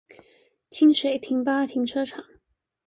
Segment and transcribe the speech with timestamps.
[0.67, 2.25] 清水停八停車場